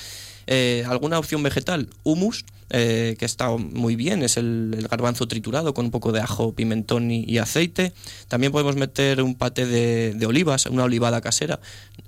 Eh, 0.52 0.84
¿Alguna 0.88 1.20
opción 1.20 1.44
vegetal? 1.44 1.90
Humus, 2.02 2.44
eh, 2.72 3.16
que 3.20 3.26
está 3.26 3.50
muy 3.50 3.96
bien, 3.96 4.24
es 4.24 4.38
el, 4.38 4.88
garbanzo 4.90 5.28
triturado 5.28 5.76
con 5.76 5.86
un 5.86 5.92
poco 5.92 6.12
de 6.12 6.22
ajo, 6.22 6.54
pimentón 6.54 7.12
y, 7.12 7.38
aceite. 7.38 7.94
También 8.28 8.52
podemos 8.52 8.76
meter 8.76 9.22
un 9.22 9.36
pate 9.36 9.68
de, 9.68 10.16
de, 10.16 10.26
olivas, 10.26 10.66
una 10.66 10.86
olivada 10.86 11.22
casera. 11.22 11.60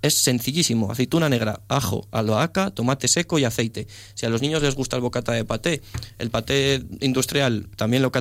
Es 0.02 0.16
sencillísimo, 0.16 0.92
aceituna 0.92 1.30
negra, 1.30 1.62
ajo, 1.68 2.08
albahaca, 2.12 2.72
tomate 2.72 3.08
seco 3.08 3.38
y 3.38 3.44
aceite. 3.44 3.88
Si 4.16 4.26
a 4.26 4.30
los 4.30 4.42
niños 4.42 4.64
les 4.64 4.74
gusta 4.74 4.96
el 4.96 5.04
bocata 5.04 5.34
de 5.34 5.46
paté, 5.46 5.84
el 6.18 6.32
paté 6.32 6.84
industrial 7.00 7.68
también 7.76 8.02
lo, 8.02 8.12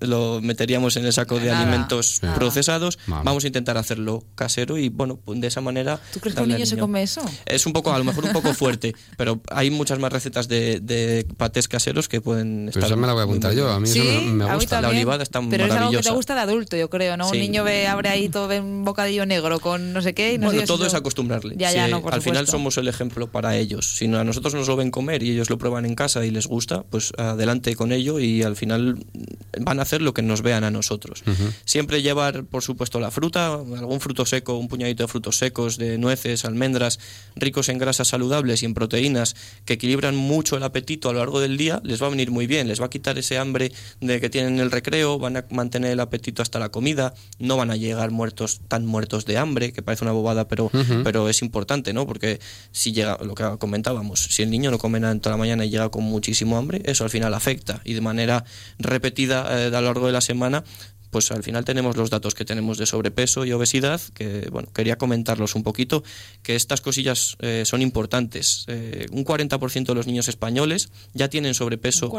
lo 0.00 0.40
meteríamos 0.42 0.96
en 0.96 1.06
el 1.06 1.12
saco 1.12 1.38
de 1.38 1.52
alimentos 1.52 2.20
procesados. 2.34 2.98
Vamos 3.06 3.44
a 3.44 3.46
intentar 3.46 3.76
hacerlo 3.76 4.24
casero 4.34 4.76
y 4.76 4.88
bueno, 4.88 5.20
de 5.26 5.46
esa 5.46 5.60
manera... 5.60 6.00
¿Tú 6.12 6.18
crees 6.18 6.34
que 6.34 6.42
un 6.42 6.48
niño, 6.48 6.66
se 6.66 6.76
come 6.76 7.02
eso? 7.02 7.22
Es 7.46 7.66
un 7.66 7.72
poco, 7.72 7.92
a 7.92 7.98
lo 7.98 8.04
mejor 8.04 8.24
un 8.24 8.32
poco 8.32 8.52
fuerte, 8.54 8.94
pero 9.16 9.40
hay 9.50 9.67
muchas 9.70 9.98
más 9.98 10.12
recetas 10.12 10.48
de, 10.48 10.80
de 10.80 11.26
patés 11.36 11.68
caseros 11.68 12.08
que 12.08 12.20
pueden 12.20 12.68
estar... 12.68 12.82
Pero 12.82 12.96
me 12.96 13.06
la 13.06 13.12
voy 13.12 13.20
a 13.20 13.24
apuntar 13.24 13.54
yo, 13.54 13.68
a 13.70 13.80
mí 13.80 13.88
eso 13.88 14.02
me, 14.22 14.54
gusta. 14.54 14.80
La 14.80 14.88
olivada 14.88 15.22
está 15.22 15.40
pero 15.48 15.66
es 15.66 15.72
algo 15.72 15.90
que 15.90 15.98
te 15.98 16.10
gusta 16.10 16.34
de 16.34 16.40
adulto, 16.40 16.76
yo 16.76 16.90
creo, 16.90 17.16
¿no? 17.16 17.28
Un 17.28 17.38
niño 17.38 17.64
ve, 17.64 17.86
abre 17.86 18.08
ahí 18.08 18.28
todo, 18.28 18.48
ve 18.48 18.60
un 18.60 18.84
bocadillo 18.84 19.26
negro 19.26 19.60
con 19.60 19.92
no 19.92 20.02
sé 20.02 20.14
qué 20.14 20.34
y 20.34 20.38
no 20.38 20.46
Bueno, 20.46 20.64
todo 20.64 20.86
es 20.86 20.94
acostumbrarle. 20.94 21.54
Ya, 21.56 21.72
ya, 21.72 21.88
no, 21.88 22.02
por 22.02 22.14
Al 22.14 22.22
final 22.22 22.46
somos 22.46 22.76
el 22.78 22.88
ejemplo 22.88 23.30
para 23.30 23.56
ellos. 23.56 23.96
Si 23.96 24.06
a 24.06 24.24
nosotros 24.24 24.54
nos 24.54 24.68
lo 24.68 24.76
ven 24.76 24.90
comer 24.90 25.22
y 25.22 25.30
ellos 25.30 25.50
lo 25.50 25.58
prueban 25.58 25.84
en 25.84 25.94
casa 25.94 26.24
y 26.24 26.30
les 26.30 26.46
gusta, 26.46 26.82
pues 26.82 27.12
adelante 27.16 27.76
con 27.76 27.92
ello 27.92 28.18
y 28.18 28.42
al 28.42 28.56
final 28.56 28.98
van 29.60 29.78
a 29.78 29.82
hacer 29.82 30.02
lo 30.02 30.14
que 30.14 30.22
nos 30.22 30.42
vean 30.42 30.64
a 30.64 30.70
nosotros. 30.70 31.22
Siempre 31.64 32.02
llevar, 32.02 32.44
por 32.44 32.62
supuesto, 32.62 33.00
la 33.00 33.10
fruta, 33.10 33.54
algún 33.54 34.00
fruto 34.00 34.26
seco, 34.26 34.56
un 34.56 34.68
puñadito 34.68 35.04
de 35.04 35.08
frutos 35.08 35.38
secos, 35.38 35.78
de 35.78 35.98
nueces, 35.98 36.44
almendras, 36.44 36.98
ricos 37.36 37.68
en 37.68 37.78
grasas 37.78 38.08
saludables 38.08 38.62
y 38.62 38.66
en 38.66 38.74
proteínas 38.74 39.36
que 39.64 39.74
equilibran 39.74 40.16
mucho 40.16 40.56
el 40.56 40.62
apetito 40.62 41.08
a 41.08 41.12
lo 41.12 41.18
largo 41.18 41.40
del 41.40 41.56
día, 41.56 41.80
les 41.84 42.02
va 42.02 42.06
a 42.06 42.10
venir 42.10 42.30
muy 42.30 42.46
bien, 42.46 42.68
les 42.68 42.80
va 42.80 42.86
a 42.86 42.90
quitar 42.90 43.18
ese 43.18 43.38
hambre 43.38 43.72
de 44.00 44.20
que 44.20 44.30
tienen 44.30 44.54
en 44.54 44.60
el 44.60 44.70
recreo, 44.70 45.18
van 45.18 45.36
a 45.36 45.44
mantener 45.50 45.92
el 45.92 46.00
apetito 46.00 46.42
hasta 46.42 46.58
la 46.58 46.70
comida, 46.70 47.14
no 47.38 47.56
van 47.56 47.70
a 47.70 47.76
llegar 47.76 48.10
muertos 48.10 48.60
tan 48.68 48.86
muertos 48.86 49.26
de 49.26 49.38
hambre, 49.38 49.72
que 49.72 49.82
parece 49.82 50.04
una 50.04 50.12
bobada, 50.12 50.48
pero, 50.48 50.70
pero 51.04 51.28
es 51.28 51.42
importante, 51.42 51.92
¿no? 51.92 52.06
Porque 52.06 52.40
si 52.72 52.92
llega, 52.92 53.18
lo 53.22 53.34
que 53.34 53.44
comentábamos, 53.58 54.20
si 54.20 54.42
el 54.42 54.50
niño 54.50 54.70
no 54.70 54.78
come 54.78 55.00
nada 55.00 55.12
en 55.12 55.20
toda 55.20 55.34
la 55.34 55.38
mañana 55.38 55.64
y 55.64 55.70
llega 55.70 55.90
con 55.90 56.04
muchísimo 56.04 56.56
hambre, 56.56 56.82
eso 56.84 57.04
al 57.04 57.10
final 57.10 57.34
afecta 57.34 57.80
y 57.84 57.94
de 57.94 58.00
manera 58.00 58.44
repetida 58.78 59.46
eh, 59.50 59.66
a 59.66 59.80
lo 59.80 59.82
largo 59.82 60.06
de 60.06 60.12
la 60.12 60.20
semana 60.20 60.64
pues 61.10 61.30
al 61.30 61.42
final 61.42 61.64
tenemos 61.64 61.96
los 61.96 62.10
datos 62.10 62.34
que 62.34 62.44
tenemos 62.44 62.78
de 62.78 62.86
sobrepeso 62.86 63.44
y 63.44 63.52
obesidad, 63.52 64.00
que 64.14 64.48
bueno, 64.50 64.68
quería 64.72 64.96
comentarlos 64.96 65.54
un 65.54 65.62
poquito, 65.62 66.02
que 66.42 66.56
estas 66.56 66.80
cosillas 66.80 67.36
eh, 67.40 67.62
son 67.64 67.82
importantes. 67.82 68.64
Eh, 68.68 69.06
un 69.12 69.24
40% 69.24 69.86
de 69.86 69.94
los 69.94 70.06
niños 70.06 70.28
españoles 70.28 70.90
ya 71.14 71.28
tienen 71.28 71.54
sobrepeso 71.54 72.12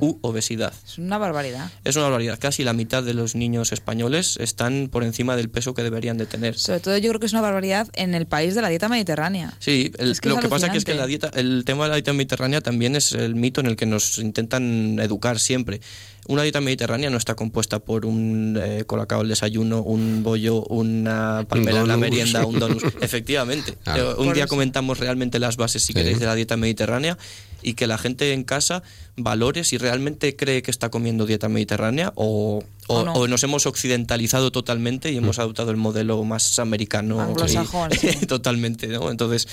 u 0.00 0.18
obesidad. 0.22 0.72
Es 0.86 0.98
una 0.98 1.18
barbaridad. 1.18 1.70
Es 1.84 1.96
una 1.96 2.04
barbaridad. 2.04 2.38
Casi 2.38 2.64
la 2.64 2.72
mitad 2.72 3.02
de 3.02 3.14
los 3.14 3.34
niños 3.34 3.72
españoles 3.72 4.36
están 4.40 4.88
por 4.90 5.04
encima 5.04 5.36
del 5.36 5.50
peso 5.50 5.74
que 5.74 5.82
deberían 5.82 6.18
de 6.18 6.26
tener. 6.26 6.58
Sobre 6.58 6.80
todo 6.80 6.98
yo 6.98 7.08
creo 7.10 7.20
que 7.20 7.26
es 7.26 7.32
una 7.32 7.42
barbaridad 7.42 7.88
en 7.94 8.14
el 8.14 8.26
país 8.26 8.54
de 8.54 8.62
la 8.62 8.68
dieta 8.68 8.88
mediterránea. 8.88 9.54
Sí, 9.58 9.92
lo 10.22 10.40
que 10.40 10.48
pasa 10.48 10.70
que 10.70 10.78
es 10.78 10.84
que 10.84 10.94
la 10.94 11.06
dieta, 11.06 11.30
el 11.34 11.64
tema 11.64 11.84
de 11.84 11.90
la 11.90 11.96
dieta 11.96 12.12
mediterránea 12.12 12.60
también 12.60 12.96
es 12.96 13.12
el 13.12 13.34
mito 13.34 13.60
en 13.60 13.66
el 13.66 13.76
que 13.76 13.86
nos 13.86 14.18
intentan 14.18 14.98
educar 15.00 15.38
siempre. 15.38 15.80
Una 16.26 16.42
dieta 16.42 16.60
mediterránea 16.60 17.10
no 17.10 17.18
está 17.18 17.34
compuesta 17.34 17.80
por 17.80 18.06
un 18.06 18.58
eh, 18.62 18.84
colacao 18.86 19.20
al 19.20 19.28
desayuno, 19.28 19.82
un 19.82 20.22
bollo, 20.22 20.62
una 20.64 21.44
palmera 21.48 21.80
en 21.80 21.88
la 21.88 21.96
merienda, 21.96 22.46
un 22.46 22.58
donus. 22.58 22.82
Efectivamente. 23.00 23.76
Eh, 23.86 24.14
un 24.16 24.32
día 24.32 24.46
comentamos 24.46 24.98
realmente 24.98 25.38
las 25.38 25.56
bases, 25.56 25.82
si 25.82 25.92
queréis, 25.92 26.18
de 26.18 26.26
la 26.26 26.34
dieta 26.34 26.56
mediterránea 26.56 27.18
y 27.64 27.74
que 27.74 27.86
la 27.86 27.98
gente 27.98 28.32
en 28.32 28.44
casa 28.44 28.82
valore 29.16 29.64
si 29.64 29.78
realmente 29.78 30.36
cree 30.36 30.62
que 30.62 30.70
está 30.70 30.90
comiendo 30.90 31.26
dieta 31.26 31.48
mediterránea 31.48 32.12
o, 32.14 32.62
o, 32.88 33.28
nos 33.28 33.42
hemos 33.42 33.66
occidentalizado 33.66 34.52
totalmente 34.52 35.10
y 35.10 35.16
hemos 35.16 35.38
mm. 35.38 35.40
adoptado 35.40 35.70
el 35.70 35.76
modelo 35.76 36.22
más 36.24 36.58
americano. 36.58 37.20
Anglosajón. 37.20 37.90
totalmente, 38.28 38.88
¿no? 38.88 39.10
Entonces, 39.10 39.48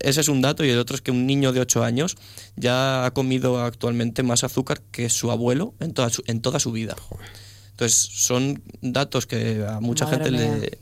ese 0.00 0.20
es 0.20 0.28
un 0.28 0.40
dato 0.40 0.64
y 0.64 0.70
el 0.70 0.78
otro 0.78 0.94
es 0.94 1.02
que 1.02 1.10
un 1.10 1.26
niño 1.26 1.52
de 1.52 1.60
8 1.60 1.82
años 1.82 2.16
ya 2.56 3.04
ha 3.04 3.10
comido 3.12 3.60
actualmente 3.62 4.22
más 4.22 4.44
azúcar 4.44 4.80
que 4.92 5.10
su 5.10 5.30
abuelo 5.30 5.74
en 5.80 5.92
toda 5.92 6.10
su, 6.10 6.22
en 6.26 6.40
toda 6.40 6.60
su 6.60 6.72
vida. 6.72 6.96
Entonces, 7.70 7.96
son 8.12 8.62
datos 8.80 9.26
que 9.26 9.64
a 9.68 9.80
mucha 9.80 10.06
gente 10.06 10.30
le, 10.30 10.78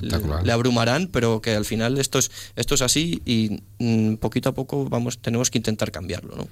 le, 0.00 0.52
abrumarán, 0.52 1.08
pero 1.08 1.40
que 1.40 1.54
al 1.54 1.64
final 1.64 1.98
esto 1.98 2.18
es, 2.18 2.30
esto 2.56 2.74
es 2.74 2.82
así 2.82 3.22
y 3.24 3.62
mm, 3.78 4.16
poquito 4.16 4.48
a 4.48 4.54
poco 4.54 4.88
vamos, 4.88 5.18
tenemos 5.18 5.50
que 5.50 5.58
intentar 5.58 5.90
cambiarlo. 5.90 6.36
¿no? 6.36 6.48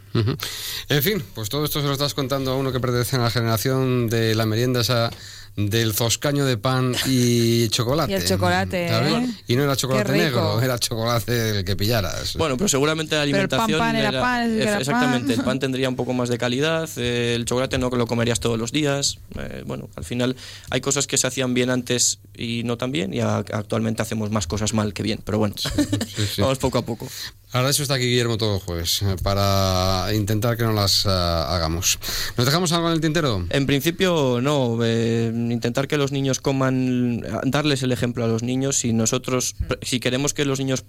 En 0.88 1.02
fin, 1.02 1.22
pues 1.34 1.48
todo 1.48 1.64
esto 1.64 1.80
se 1.80 1.86
lo 1.86 1.92
estás 1.92 2.14
contando 2.14 2.52
a 2.52 2.56
uno 2.56 2.72
que 2.72 2.80
pertenece 2.80 3.16
a 3.16 3.20
la 3.20 3.30
generación 3.30 4.08
de 4.08 4.34
la 4.34 4.46
merienda 4.46 4.80
esa 4.80 5.10
del 5.56 5.94
zoscaño 5.94 6.44
de 6.44 6.56
pan 6.56 6.94
y 7.06 7.68
chocolate. 7.70 8.12
Y 8.12 8.14
el 8.16 8.24
chocolate. 8.24 8.88
¿eh? 8.88 9.26
Y 9.46 9.56
no 9.56 9.62
era 9.62 9.76
chocolate 9.76 10.12
negro, 10.12 10.60
era 10.60 10.78
chocolate 10.78 11.58
el 11.58 11.64
que 11.64 11.76
pillaras. 11.76 12.36
Bueno, 12.36 12.56
pero 12.56 12.68
seguramente 12.68 13.14
la 13.14 13.22
alimentación. 13.22 13.70
el 13.70 13.78
pan, 13.78 13.96
era, 13.96 14.20
pan, 14.20 14.60
exactamente, 14.60 15.34
el 15.34 15.42
pan 15.42 15.58
tendría 15.60 15.88
un 15.88 15.96
poco 15.96 16.12
más 16.12 16.28
de 16.28 16.38
calidad, 16.38 16.88
el 16.98 17.44
chocolate 17.44 17.78
no 17.78 17.90
que 17.90 17.96
lo 17.96 18.06
comerías 18.06 18.40
todos 18.40 18.58
los 18.58 18.72
días. 18.72 19.18
Eh, 19.38 19.62
bueno, 19.66 19.88
al 19.94 20.04
final 20.04 20.36
hay 20.70 20.80
cosas 20.80 21.06
que 21.06 21.18
se 21.18 21.26
hacían 21.26 21.54
bien 21.54 21.70
antes 21.70 22.18
y 22.36 22.62
no 22.64 22.76
tan 22.76 22.90
bien, 22.90 23.14
y 23.14 23.20
actualmente 23.38 24.02
hacemos 24.02 24.30
más 24.30 24.46
cosas 24.46 24.74
mal 24.74 24.92
que 24.92 25.02
bien, 25.02 25.20
pero 25.24 25.38
bueno, 25.38 25.54
vamos 26.38 26.58
poco 26.58 26.78
a 26.78 26.82
poco. 26.82 27.06
Ahora 27.54 27.70
eso 27.70 27.82
está 27.82 27.94
aquí 27.94 28.06
Guillermo 28.06 28.36
todo 28.36 28.56
el 28.56 28.60
jueves, 28.60 29.00
eh, 29.02 29.14
para 29.22 30.08
intentar 30.12 30.56
que 30.56 30.64
no 30.64 30.72
las 30.72 31.06
hagamos. 31.06 32.00
¿Nos 32.36 32.46
dejamos 32.46 32.72
algo 32.72 32.88
en 32.88 32.94
el 32.94 33.00
tintero? 33.00 33.46
En 33.48 33.66
principio 33.66 34.40
no, 34.42 34.74
intentar 34.84 35.86
que 35.86 35.96
los 35.96 36.10
niños 36.10 36.40
coman, 36.40 37.20
darles 37.44 37.84
el 37.84 37.92
ejemplo 37.92 38.24
a 38.24 38.26
los 38.26 38.42
niños. 38.42 38.78
Si 38.78 38.92
nosotros, 38.92 39.54
si 39.82 40.00
queremos 40.00 40.34
que 40.34 40.44
los 40.44 40.58
niños 40.58 40.84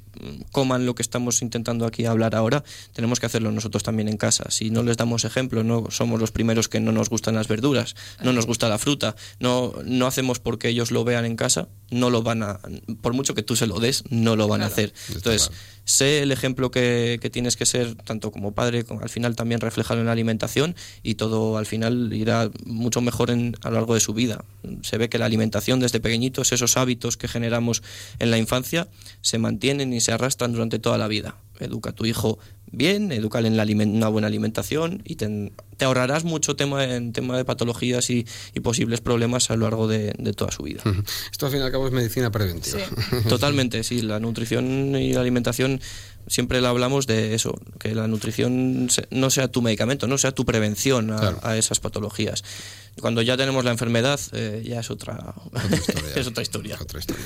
coman 0.52 0.88
lo 0.88 0.96
que 0.96 1.04
estamos 1.04 1.44
intentando 1.44 1.86
aquí 1.86 2.08
hablar 2.08 2.34
ahora, 2.34 2.64
tenemos 2.94 3.20
que 3.20 3.28
hacerlo 3.28 3.52
nosotros 3.52 3.84
también 3.84 4.10
en 4.10 4.18
casa. 4.18 4.50
Si 4.50 4.72
no 4.72 4.82
les 4.82 4.98
damos 4.98 5.24
ejemplo, 5.24 5.64
no 5.64 5.92
somos 5.92 6.20
los 6.20 6.32
primeros 6.32 6.68
que 6.68 6.80
no 6.80 6.92
nos 6.92 7.10
gustan 7.10 7.36
las 7.36 7.48
verduras, 7.48 7.96
no 8.24 8.34
nos 8.34 8.48
gusta 8.48 8.70
la 8.70 8.80
fruta, 8.80 9.16
no, 9.40 9.76
no 9.86 10.08
hacemos 10.08 10.40
porque 10.40 10.70
ellos 10.70 10.90
lo 10.90 11.04
vean 11.04 11.26
en 11.26 11.36
casa, 11.36 11.68
no 11.92 12.10
lo 12.10 12.24
van 12.24 12.42
a, 12.42 12.60
por 13.04 13.14
mucho 13.14 13.36
que 13.36 13.44
tú 13.44 13.56
se 13.56 13.68
lo 13.68 13.80
des, 13.80 14.04
no 14.10 14.36
lo 14.36 14.48
van 14.48 14.64
a 14.64 14.66
hacer. 14.66 14.96
Entonces, 15.14 15.52
sé 15.86 16.22
el 16.22 16.32
ejemplo 16.32 16.72
que, 16.72 17.20
tienes 17.32 17.56
que 17.56 17.66
ser, 17.66 17.96
tanto 17.96 18.32
como 18.32 18.54
padre, 18.54 18.84
al 19.02 19.10
final 19.10 19.36
también 19.36 19.62
reflejarlo 19.62 20.02
en 20.02 20.08
la 20.08 20.12
alimentación 20.12 20.76
y 21.04 21.16
todo 21.16 21.58
al 21.58 21.66
final 21.66 22.12
irá 22.14 22.50
mucho 22.66 23.02
mejor 23.02 23.30
en, 23.30 23.56
a 23.62 23.70
lo 23.70 23.76
largo 23.76 23.94
de 23.94 24.00
su 24.00 24.14
vida. 24.14 24.44
Se 24.82 24.98
ve 24.98 25.10
que 25.10 25.18
la 25.18 25.26
alimentación 25.26 25.80
desde 25.80 26.00
pequeñitos, 26.00 26.52
esos 26.52 26.78
hábitos 26.78 27.18
que 27.18 27.28
generamos 27.28 27.84
en 28.20 28.32
la 28.32 28.38
infancia, 28.38 28.88
se 29.22 29.38
mantienen 29.38 29.94
y 29.94 30.02
se 30.02 30.12
arrastran 30.12 30.52
durante 30.52 30.80
toda 30.80 30.98
la 30.98 31.08
vida. 31.08 31.36
Educa 31.60 31.92
a 31.92 31.94
tu 31.94 32.06
hijo 32.06 32.40
bien, 32.72 33.12
educar 33.12 33.46
en 33.46 33.58
la 33.58 33.66
una 33.66 34.08
buena 34.08 34.28
alimentación 34.28 35.02
y 35.06 35.16
te, 35.16 35.52
ahorrarás 35.80 36.24
mucho 36.24 36.56
tema 36.56 36.84
en 36.84 37.14
tema 37.14 37.38
de 37.38 37.46
patologías 37.46 38.10
y, 38.10 38.26
posibles 38.64 39.02
problemas 39.02 39.52
a 39.52 39.56
lo 39.56 39.66
largo 39.66 39.88
de, 39.88 40.12
toda 40.36 40.52
su 40.52 40.64
vida. 40.64 40.82
Esto 41.32 41.46
al 41.46 41.52
fin 41.52 41.62
y 41.62 41.64
al 41.64 41.72
cabo 41.72 41.88
es 41.88 41.94
medicina 41.94 42.32
preventiva. 42.32 42.80
Totalmente, 43.30 43.84
sí. 43.84 44.02
La 44.02 44.20
nutrición 44.20 44.96
y 44.96 45.14
la 45.14 45.22
alimentación 45.22 45.80
siempre 46.28 46.62
le 46.62 46.68
hablamos 46.68 47.08
de 47.08 47.36
eso, 47.36 47.56
que 47.80 47.94
la 47.94 48.08
nutrición 48.08 48.88
no 49.12 49.30
sea 49.30 49.48
tu 49.48 49.62
medicamento, 49.62 50.08
no 50.08 50.18
sea 50.18 50.32
tu 50.32 50.46
prevención 50.46 51.12
a, 51.12 51.58
esas 51.58 51.80
patologías. 51.80 52.44
Cuando 53.00 53.22
ya 53.22 53.38
tenemos 53.38 53.64
la 53.66 53.72
enfermedad, 53.72 54.20
eh, 54.32 54.64
ya 54.66 54.80
es 54.80 54.90
otra, 54.90 55.36
es 56.16 56.28
otra 56.28 56.42
historia. 56.42 56.78
Otra 56.82 57.00
historia. 57.00 57.26